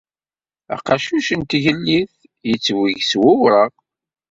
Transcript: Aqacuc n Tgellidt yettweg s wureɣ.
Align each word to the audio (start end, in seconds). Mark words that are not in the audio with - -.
Aqacuc 0.75 1.27
n 1.33 1.41
Tgellidt 1.49 2.17
yettweg 2.49 2.97
s 3.09 3.11
wureɣ. 3.21 3.71